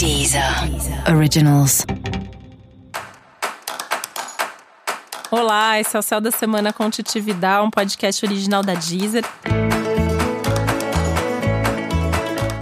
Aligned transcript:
Deezer 0.00 0.42
Originals. 1.14 1.84
Olá, 5.30 5.78
esse 5.78 5.94
é 5.94 5.98
o 5.98 6.02
Céu 6.02 6.22
da 6.22 6.30
Semana 6.30 6.72
com 6.72 6.88
Titividade, 6.88 7.66
um 7.66 7.70
podcast 7.70 8.24
original 8.24 8.62
da 8.62 8.72
Deezer. 8.72 9.26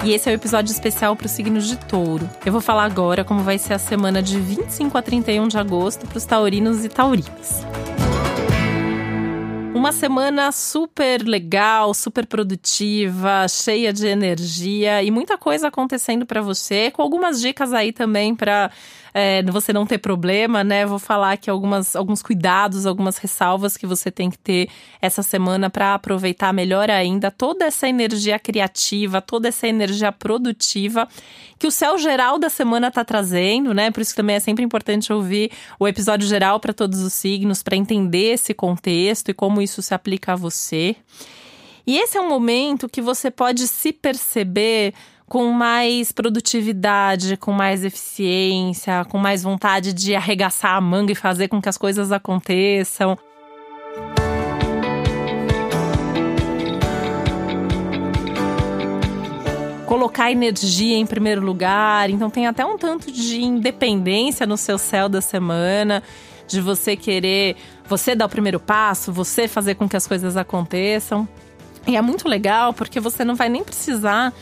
E 0.05 0.13
esse 0.13 0.29
é 0.29 0.33
o 0.33 0.35
um 0.35 0.35
episódio 0.35 0.73
especial 0.73 1.15
para 1.15 1.27
os 1.27 1.31
signos 1.31 1.69
de 1.69 1.77
touro. 1.77 2.29
Eu 2.45 2.51
vou 2.51 2.61
falar 2.61 2.83
agora 2.83 3.23
como 3.23 3.45
vai 3.45 3.57
ser 3.57 3.75
a 3.75 3.79
semana 3.79 4.21
de 4.21 4.41
25 4.41 4.99
a 4.99 5.03
31 5.03 5.47
de 5.47 5.59
agosto 5.59 6.09
para 6.09 6.19
os 6.19 6.25
taurinos 6.25 6.85
e 6.85 6.89
taurinas. 6.89 7.65
Uma 9.79 9.93
semana 9.93 10.51
super 10.51 11.23
legal, 11.23 11.95
super 11.95 12.27
produtiva, 12.27 13.47
cheia 13.49 13.93
de 13.93 14.09
energia 14.09 15.05
e 15.05 15.09
muita 15.09 15.39
coisa 15.39 15.69
acontecendo 15.69 16.27
para 16.27 16.43
você, 16.43 16.91
com 16.91 17.01
algumas 17.01 17.41
dicas 17.41 17.73
aí 17.73 17.93
também 17.93 18.35
para 18.35 18.73
é, 19.15 19.43
você 19.45 19.73
não 19.73 19.87
ter 19.87 19.99
problema, 19.99 20.63
né? 20.63 20.85
Vou 20.85 20.99
falar 20.99 21.33
aqui 21.33 21.51
algumas, 21.51 21.95
alguns 21.97 22.23
cuidados, 22.23 22.87
algumas 22.87 23.19
ressalvas 23.19 23.77
que 23.77 23.87
você 23.87 24.11
tem 24.11 24.31
que 24.31 24.39
ter 24.39 24.69
essa 25.01 25.23
semana 25.23 25.69
para 25.69 25.95
aproveitar 25.95 26.53
melhor 26.53 26.91
ainda 26.91 27.31
toda 27.31 27.65
essa 27.65 27.89
energia 27.89 28.39
criativa, 28.39 29.21
toda 29.21 29.49
essa 29.49 29.67
energia 29.67 30.13
produtiva 30.13 31.09
que 31.59 31.67
o 31.67 31.71
céu 31.73 31.99
geral 31.99 32.39
da 32.39 32.49
semana 32.49 32.87
está 32.89 33.05
trazendo, 33.05 33.75
né? 33.75 33.91
Por 33.91 34.01
isso 34.01 34.15
também 34.15 34.37
é 34.37 34.41
sempre 34.41 34.65
importante 34.65 35.13
ouvir 35.13 35.51
o 35.79 35.89
episódio 35.89 36.27
geral 36.27 36.61
para 36.61 36.73
todos 36.73 37.01
os 37.01 37.13
signos, 37.13 37.63
para 37.63 37.77
entender 37.77 38.35
esse 38.35 38.55
contexto 38.55 39.31
e 39.31 39.35
como 39.35 39.61
isso 39.61 39.68
se 39.71 39.95
aplica 39.95 40.33
a 40.33 40.37
você. 40.37 40.97
E 41.87 41.97
esse 41.97 42.19
é 42.19 42.21
um 42.21 42.29
momento 42.29 42.89
que 42.89 43.01
você 43.01 43.31
pode 43.31 43.67
se 43.67 43.93
perceber 43.93 44.93
com 45.29 45.53
mais 45.53 46.11
produtividade, 46.11 47.37
com 47.37 47.53
mais 47.53 47.85
eficiência, 47.85 49.05
com 49.07 49.19
mais 49.19 49.43
vontade 49.43 49.93
de 49.93 50.15
arregaçar 50.15 50.75
a 50.75 50.81
manga 50.81 51.13
e 51.13 51.15
fazer 51.15 51.49
com 51.49 51.61
que 51.61 51.69
as 51.69 51.77
coisas 51.77 52.11
aconteçam. 52.11 53.17
Colocar 59.87 60.31
energia 60.31 60.97
em 60.97 61.07
primeiro 61.07 61.43
lugar, 61.43 62.09
então 62.11 62.31
tem 62.31 62.47
até 62.47 62.65
um 62.65 62.77
tanto 62.79 63.11
de 63.11 63.43
independência 63.43 64.47
no 64.47 64.57
seu 64.57 64.79
céu 64.79 65.09
da 65.09 65.21
semana, 65.21 66.03
de 66.49 66.61
você 66.61 66.97
querer, 66.97 67.57
você 67.89 68.15
dar 68.15 68.27
o 68.27 68.29
primeiro 68.29 68.59
passo, 68.59 69.13
você 69.13 69.47
fazer 69.47 69.75
com 69.75 69.89
que 69.89 69.97
as 69.97 70.07
coisas 70.07 70.37
aconteçam. 70.37 71.29
E 71.87 71.97
é 71.97 72.03
muito 72.03 72.29
legal 72.29 72.73
porque 72.73 72.99
você 73.01 73.25
não 73.25 73.35
vai 73.35 73.49
nem 73.49 73.63
precisar 73.63 74.33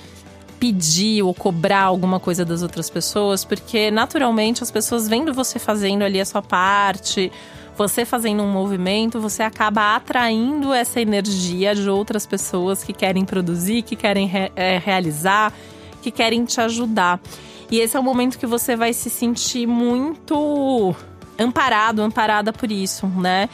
pedir 0.59 1.23
ou 1.23 1.35
cobrar 1.35 1.83
alguma 1.83 2.19
coisa 2.19 2.45
das 2.45 2.63
outras 2.63 2.89
pessoas, 2.89 3.45
porque 3.45 3.91
naturalmente 3.91 4.63
as 4.63 4.71
pessoas 4.71 5.07
vendo 5.07 5.33
você 5.35 5.59
fazendo 5.59 6.03
ali 6.03 6.21
a 6.21 6.25
sua 6.25 6.41
parte, 6.41 7.31
você 7.77 8.05
fazendo 8.05 8.43
um 8.43 8.51
movimento, 8.51 9.21
você 9.21 9.43
acaba 9.43 9.95
atraindo 9.95 10.73
essa 10.73 11.01
energia 11.01 11.75
de 11.75 11.89
outras 11.91 12.27
pessoas 12.27 12.83
que 12.83 12.93
querem 12.93 13.25
produzir, 13.25 13.83
que 13.83 13.95
querem 13.95 14.27
re 14.27 14.51
é, 14.57 14.79
realizar, 14.79 15.53
que 16.03 16.11
querem 16.11 16.45
te 16.45 16.61
ajudar. 16.61 17.21
E 17.71 17.79
esse 17.81 17.97
é 17.97 18.01
o 18.01 18.03
momento 18.03 18.39
que 18.39 18.47
você 18.47 18.77
vai 18.77 18.93
se 18.93 19.11
sentir 19.11 19.67
muito 19.67 20.95
amparado, 21.39 22.03
amparada 22.03 22.53
por 22.53 22.71
isso, 22.71 23.07
né? 23.07 23.49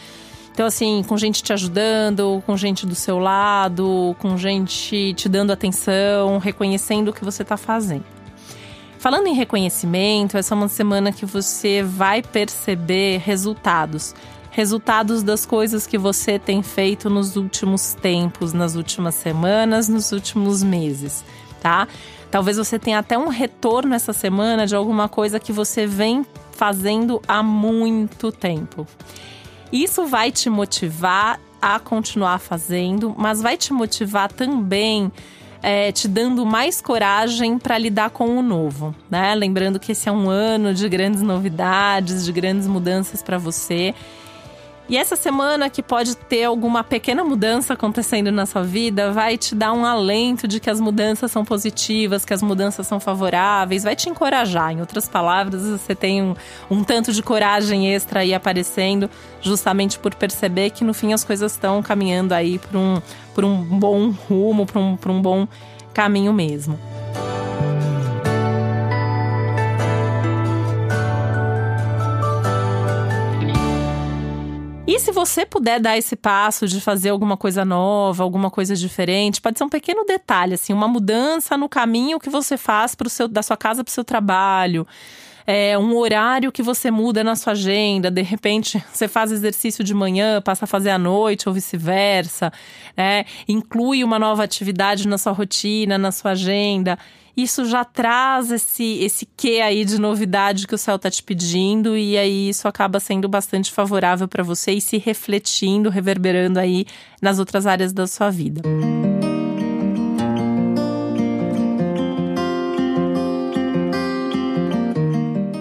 Então, 0.52 0.66
assim, 0.66 1.02
com 1.06 1.16
gente 1.16 1.42
te 1.42 1.52
ajudando, 1.52 2.42
com 2.44 2.56
gente 2.56 2.86
do 2.86 2.94
seu 2.94 3.18
lado, 3.18 4.14
com 4.18 4.36
gente 4.36 5.14
te 5.14 5.28
dando 5.28 5.50
atenção, 5.50 6.38
reconhecendo 6.38 7.08
o 7.08 7.12
que 7.12 7.24
você 7.24 7.42
está 7.42 7.56
fazendo. 7.56 8.04
Falando 8.98 9.26
em 9.26 9.34
reconhecimento, 9.34 10.36
essa 10.36 10.54
é 10.54 10.56
uma 10.56 10.68
semana 10.68 11.10
que 11.10 11.26
você 11.26 11.82
vai 11.82 12.22
perceber 12.22 13.18
resultados. 13.18 14.14
Resultados 14.50 15.22
das 15.22 15.46
coisas 15.46 15.86
que 15.86 15.96
você 15.96 16.38
tem 16.38 16.62
feito 16.62 17.08
nos 17.08 17.34
últimos 17.34 17.94
tempos, 17.94 18.52
nas 18.52 18.76
últimas 18.76 19.14
semanas, 19.14 19.88
nos 19.88 20.12
últimos 20.12 20.62
meses, 20.62 21.24
tá? 21.60 21.88
Talvez 22.32 22.56
você 22.56 22.78
tenha 22.78 22.98
até 22.98 23.18
um 23.18 23.28
retorno 23.28 23.94
essa 23.94 24.14
semana 24.14 24.66
de 24.66 24.74
alguma 24.74 25.06
coisa 25.06 25.38
que 25.38 25.52
você 25.52 25.86
vem 25.86 26.24
fazendo 26.52 27.20
há 27.28 27.42
muito 27.42 28.32
tempo. 28.32 28.86
Isso 29.70 30.06
vai 30.06 30.32
te 30.32 30.48
motivar 30.48 31.38
a 31.60 31.78
continuar 31.78 32.38
fazendo, 32.38 33.14
mas 33.18 33.42
vai 33.42 33.58
te 33.58 33.74
motivar 33.74 34.32
também 34.32 35.12
é, 35.62 35.92
te 35.92 36.08
dando 36.08 36.46
mais 36.46 36.80
coragem 36.80 37.58
para 37.58 37.76
lidar 37.76 38.08
com 38.08 38.38
o 38.38 38.42
novo, 38.42 38.94
né? 39.10 39.34
Lembrando 39.34 39.78
que 39.78 39.92
esse 39.92 40.08
é 40.08 40.12
um 40.12 40.30
ano 40.30 40.72
de 40.72 40.88
grandes 40.88 41.20
novidades, 41.20 42.24
de 42.24 42.32
grandes 42.32 42.66
mudanças 42.66 43.22
para 43.22 43.36
você. 43.36 43.94
E 44.92 44.96
essa 44.98 45.16
semana 45.16 45.70
que 45.70 45.82
pode 45.82 46.14
ter 46.14 46.44
alguma 46.44 46.84
pequena 46.84 47.24
mudança 47.24 47.72
acontecendo 47.72 48.30
na 48.30 48.44
sua 48.44 48.62
vida, 48.62 49.10
vai 49.10 49.38
te 49.38 49.54
dar 49.54 49.72
um 49.72 49.86
alento 49.86 50.46
de 50.46 50.60
que 50.60 50.68
as 50.68 50.78
mudanças 50.78 51.32
são 51.32 51.46
positivas, 51.46 52.26
que 52.26 52.34
as 52.34 52.42
mudanças 52.42 52.86
são 52.86 53.00
favoráveis, 53.00 53.84
vai 53.84 53.96
te 53.96 54.10
encorajar. 54.10 54.70
Em 54.70 54.80
outras 54.80 55.08
palavras, 55.08 55.62
você 55.62 55.94
tem 55.94 56.22
um, 56.22 56.34
um 56.70 56.84
tanto 56.84 57.10
de 57.10 57.22
coragem 57.22 57.90
extra 57.94 58.20
aí 58.20 58.34
aparecendo, 58.34 59.08
justamente 59.40 59.98
por 59.98 60.14
perceber 60.14 60.68
que 60.68 60.84
no 60.84 60.92
fim 60.92 61.14
as 61.14 61.24
coisas 61.24 61.52
estão 61.52 61.82
caminhando 61.82 62.34
aí 62.34 62.58
para 62.58 62.78
um, 62.78 63.00
por 63.34 63.46
um 63.46 63.64
bom 63.64 64.10
rumo, 64.10 64.66
para 64.66 64.78
um, 64.78 64.98
um 65.06 65.22
bom 65.22 65.48
caminho 65.94 66.34
mesmo. 66.34 66.78
E 74.94 74.98
se 74.98 75.10
você 75.10 75.46
puder 75.46 75.80
dar 75.80 75.96
esse 75.96 76.14
passo 76.14 76.68
de 76.68 76.78
fazer 76.78 77.08
alguma 77.08 77.34
coisa 77.34 77.64
nova, 77.64 78.22
alguma 78.22 78.50
coisa 78.50 78.76
diferente, 78.76 79.40
pode 79.40 79.56
ser 79.56 79.64
um 79.64 79.68
pequeno 79.70 80.04
detalhe, 80.04 80.52
assim, 80.52 80.70
uma 80.74 80.86
mudança 80.86 81.56
no 81.56 81.66
caminho 81.66 82.20
que 82.20 82.28
você 82.28 82.58
faz 82.58 82.94
pro 82.94 83.08
seu, 83.08 83.26
da 83.26 83.42
sua 83.42 83.56
casa 83.56 83.82
para 83.82 83.90
o 83.90 83.94
seu 83.94 84.04
trabalho. 84.04 84.86
É, 85.46 85.78
um 85.78 85.96
horário 85.96 86.52
que 86.52 86.62
você 86.62 86.90
muda 86.90 87.24
na 87.24 87.34
sua 87.36 87.54
agenda, 87.54 88.10
de 88.10 88.20
repente 88.20 88.84
você 88.92 89.08
faz 89.08 89.32
exercício 89.32 89.82
de 89.82 89.94
manhã, 89.94 90.42
passa 90.42 90.66
a 90.66 90.68
fazer 90.68 90.90
à 90.90 90.98
noite 90.98 91.48
ou 91.48 91.54
vice-versa, 91.54 92.52
né? 92.94 93.24
inclui 93.48 94.04
uma 94.04 94.18
nova 94.18 94.44
atividade 94.44 95.08
na 95.08 95.16
sua 95.16 95.32
rotina, 95.32 95.96
na 95.96 96.12
sua 96.12 96.32
agenda 96.32 96.98
isso 97.36 97.64
já 97.64 97.84
traz 97.84 98.50
esse, 98.50 98.98
esse 99.02 99.26
quê 99.36 99.60
aí 99.62 99.84
de 99.84 99.98
novidade 99.98 100.66
que 100.66 100.74
o 100.74 100.78
céu 100.78 100.96
está 100.96 101.10
te 101.10 101.22
pedindo, 101.22 101.96
e 101.96 102.18
aí 102.18 102.48
isso 102.50 102.68
acaba 102.68 103.00
sendo 103.00 103.28
bastante 103.28 103.72
favorável 103.72 104.28
para 104.28 104.42
você 104.42 104.72
e 104.72 104.80
se 104.80 104.98
refletindo, 104.98 105.88
reverberando 105.88 106.58
aí 106.58 106.84
nas 107.20 107.38
outras 107.38 107.66
áreas 107.66 107.92
da 107.92 108.06
sua 108.06 108.30
vida. 108.30 108.60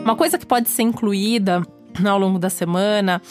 Uma 0.04 0.16
coisa 0.16 0.38
que 0.38 0.46
pode 0.46 0.68
ser 0.68 0.82
incluída 0.84 1.62
ao 2.04 2.20
longo 2.20 2.38
da 2.38 2.50
semana 2.50 3.22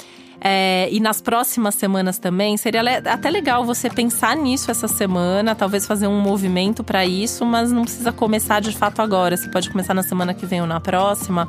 é, 0.43 0.89
e 0.91 0.99
nas 1.01 1.21
próximas 1.21 1.75
semanas 1.75 2.19
também, 2.19 2.57
seria 2.57 2.81
até 2.99 3.29
legal 3.29 3.65
você 3.65 3.91
pensar 3.91 4.35
nisso 4.35 4.71
essa 4.71 4.89
semana, 4.89 5.55
talvez 5.55 5.87
fazer 5.87 6.07
um 6.07 6.19
movimento 6.19 6.83
para 6.83 7.05
isso, 7.05 7.45
mas 7.45 7.71
não 7.71 7.83
precisa 7.83 8.11
começar 8.11 8.61
de 8.61 8.75
fato 8.75 9.03
agora. 9.03 9.37
Você 9.37 9.51
pode 9.51 9.69
começar 9.71 9.93
na 9.93 10.03
semana 10.03 10.33
que 10.33 10.47
vem 10.47 10.63
ou 10.63 10.67
na 10.67 10.81
próxima. 10.81 11.47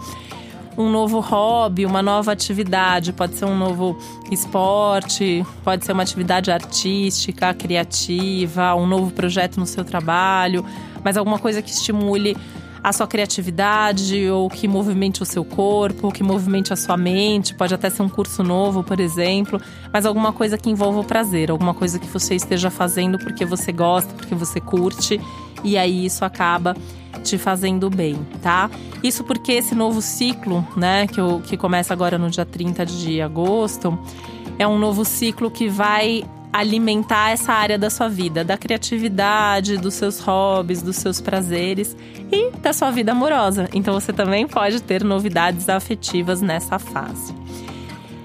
Um 0.77 0.89
novo 0.89 1.19
hobby, 1.19 1.85
uma 1.85 2.01
nova 2.01 2.31
atividade, 2.31 3.13
pode 3.13 3.35
ser 3.35 3.45
um 3.45 3.57
novo 3.57 3.97
esporte, 4.29 5.45
pode 5.63 5.85
ser 5.85 5.93
uma 5.93 6.03
atividade 6.03 6.51
artística, 6.51 7.53
criativa, 7.53 8.75
um 8.75 8.87
novo 8.87 9.11
projeto 9.11 9.57
no 9.57 9.65
seu 9.65 9.83
trabalho, 9.85 10.65
mas 11.03 11.17
alguma 11.17 11.39
coisa 11.39 11.61
que 11.61 11.69
estimule 11.69 12.37
a 12.83 12.91
sua 12.91 13.05
criatividade 13.05 14.27
ou 14.29 14.49
que 14.49 14.67
movimente 14.67 15.21
o 15.21 15.25
seu 15.25 15.45
corpo, 15.45 16.11
que 16.11 16.23
movimente 16.23 16.73
a 16.73 16.75
sua 16.75 16.97
mente. 16.97 17.53
Pode 17.53 17.73
até 17.73 17.89
ser 17.89 18.01
um 18.01 18.09
curso 18.09 18.43
novo, 18.43 18.83
por 18.83 18.99
exemplo, 18.99 19.61
mas 19.93 20.05
alguma 20.05 20.33
coisa 20.33 20.57
que 20.57 20.69
envolva 20.69 20.99
o 20.99 21.03
prazer, 21.03 21.51
alguma 21.51 21.73
coisa 21.73 21.99
que 21.99 22.07
você 22.07 22.35
esteja 22.35 22.71
fazendo 22.71 23.19
porque 23.19 23.45
você 23.45 23.71
gosta, 23.71 24.13
porque 24.13 24.33
você 24.33 24.59
curte, 24.59 25.21
e 25.63 25.77
aí 25.77 26.05
isso 26.05 26.25
acaba 26.25 26.75
te 27.23 27.37
fazendo 27.37 27.89
bem, 27.89 28.17
tá? 28.41 28.69
Isso 29.03 29.23
porque 29.23 29.51
esse 29.51 29.75
novo 29.75 30.01
ciclo, 30.01 30.65
né, 30.75 31.05
que, 31.05 31.19
eu, 31.19 31.41
que 31.45 31.55
começa 31.55 31.93
agora 31.93 32.17
no 32.17 32.29
dia 32.29 32.45
30 32.45 32.85
de 32.85 33.21
agosto, 33.21 33.97
é 34.57 34.67
um 34.67 34.79
novo 34.79 35.05
ciclo 35.05 35.51
que 35.51 35.67
vai 35.67 36.23
alimentar 36.51 37.31
essa 37.31 37.53
área 37.53 37.77
da 37.77 37.89
sua 37.89 38.09
vida, 38.09 38.43
da 38.43 38.57
criatividade, 38.57 39.77
dos 39.77 39.93
seus 39.93 40.19
hobbies, 40.19 40.81
dos 40.81 40.97
seus 40.97 41.21
prazeres 41.21 41.95
e 42.31 42.51
da 42.57 42.73
sua 42.73 42.91
vida 42.91 43.11
amorosa. 43.11 43.69
Então 43.73 43.93
você 43.93 44.11
também 44.11 44.47
pode 44.47 44.81
ter 44.83 45.03
novidades 45.03 45.69
afetivas 45.69 46.41
nessa 46.41 46.77
fase. 46.77 47.33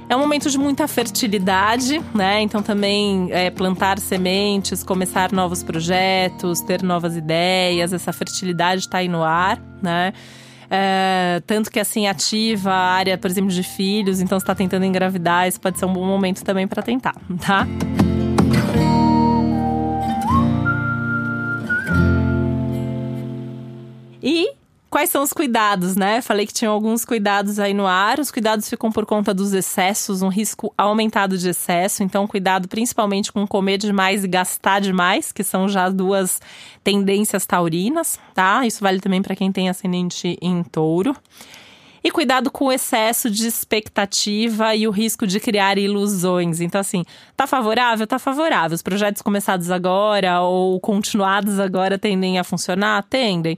É 0.08 0.14
um 0.14 0.20
momento 0.20 0.48
de 0.48 0.56
muita 0.56 0.86
fertilidade, 0.86 2.00
né? 2.14 2.40
Então 2.40 2.62
também 2.62 3.28
é, 3.32 3.50
plantar 3.50 3.98
sementes, 3.98 4.84
começar 4.84 5.32
novos 5.32 5.64
projetos, 5.64 6.60
ter 6.60 6.82
novas 6.82 7.16
ideias, 7.16 7.92
essa 7.92 8.12
fertilidade 8.12 8.82
está 8.82 8.98
aí 8.98 9.08
no 9.08 9.24
ar, 9.24 9.60
né? 9.82 10.12
É, 10.70 11.42
tanto 11.46 11.70
que 11.70 11.78
assim 11.78 12.06
ativa 12.06 12.72
a 12.72 12.94
área, 12.94 13.18
por 13.18 13.30
exemplo, 13.30 13.50
de 13.50 13.62
filhos, 13.62 14.20
então 14.20 14.38
está 14.38 14.54
tentando 14.54 14.84
engravidar, 14.84 15.46
isso 15.46 15.60
pode 15.60 15.78
ser 15.78 15.86
um 15.86 15.92
bom 15.92 16.04
momento 16.04 16.42
também 16.44 16.66
para 16.66 16.82
tentar, 16.82 17.14
tá? 17.44 17.66
E 24.28 24.50
quais 24.90 25.08
são 25.08 25.22
os 25.22 25.32
cuidados, 25.32 25.94
né? 25.94 26.20
Falei 26.20 26.48
que 26.48 26.52
tinham 26.52 26.72
alguns 26.72 27.04
cuidados 27.04 27.60
aí 27.60 27.72
no 27.72 27.86
ar. 27.86 28.18
Os 28.18 28.32
cuidados 28.32 28.68
ficam 28.68 28.90
por 28.90 29.06
conta 29.06 29.32
dos 29.32 29.52
excessos, 29.52 30.20
um 30.20 30.28
risco 30.28 30.74
aumentado 30.76 31.38
de 31.38 31.48
excesso. 31.48 32.02
Então, 32.02 32.26
cuidado 32.26 32.66
principalmente 32.66 33.30
com 33.30 33.46
comer 33.46 33.78
demais 33.78 34.24
e 34.24 34.28
gastar 34.28 34.80
demais, 34.80 35.30
que 35.30 35.44
são 35.44 35.68
já 35.68 35.88
duas 35.88 36.40
tendências 36.82 37.46
taurinas, 37.46 38.18
tá? 38.34 38.66
Isso 38.66 38.80
vale 38.82 38.98
também 38.98 39.22
para 39.22 39.36
quem 39.36 39.52
tem 39.52 39.68
ascendente 39.68 40.36
em 40.42 40.60
touro. 40.64 41.14
E 42.02 42.10
cuidado 42.10 42.50
com 42.50 42.64
o 42.64 42.72
excesso 42.72 43.30
de 43.30 43.46
expectativa 43.46 44.74
e 44.74 44.88
o 44.88 44.90
risco 44.90 45.24
de 45.24 45.38
criar 45.38 45.78
ilusões. 45.78 46.60
Então, 46.60 46.80
assim, 46.80 47.04
tá 47.36 47.46
favorável? 47.46 48.08
Tá 48.08 48.18
favorável. 48.18 48.74
Os 48.74 48.82
projetos 48.82 49.22
começados 49.22 49.70
agora 49.70 50.40
ou 50.40 50.80
continuados 50.80 51.60
agora 51.60 51.96
tendem 51.96 52.40
a 52.40 52.44
funcionar? 52.44 53.04
Tendem 53.04 53.56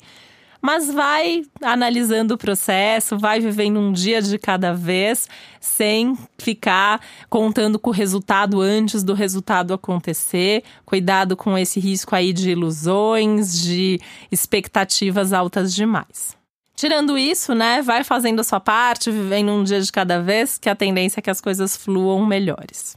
mas 0.60 0.92
vai 0.92 1.42
analisando 1.62 2.34
o 2.34 2.38
processo, 2.38 3.18
vai 3.18 3.40
vivendo 3.40 3.78
um 3.78 3.92
dia 3.92 4.20
de 4.20 4.38
cada 4.38 4.72
vez, 4.72 5.28
sem 5.60 6.16
ficar 6.38 7.00
contando 7.28 7.78
com 7.78 7.90
o 7.90 7.92
resultado 7.92 8.60
antes 8.60 9.02
do 9.02 9.14
resultado 9.14 9.72
acontecer. 9.72 10.62
Cuidado 10.84 11.36
com 11.36 11.56
esse 11.56 11.78
risco 11.80 12.14
aí 12.14 12.32
de 12.32 12.50
ilusões, 12.50 13.60
de 13.60 14.00
expectativas 14.30 15.32
altas 15.32 15.74
demais. 15.74 16.36
Tirando 16.74 17.18
isso, 17.18 17.54
né, 17.54 17.82
vai 17.82 18.04
fazendo 18.04 18.40
a 18.40 18.44
sua 18.44 18.60
parte, 18.60 19.10
vivendo 19.10 19.50
um 19.50 19.64
dia 19.64 19.80
de 19.80 19.90
cada 19.90 20.20
vez, 20.22 20.58
que 20.58 20.68
a 20.68 20.76
tendência 20.76 21.18
é 21.18 21.22
que 21.22 21.30
as 21.30 21.40
coisas 21.40 21.76
fluam 21.76 22.24
melhores. 22.24 22.96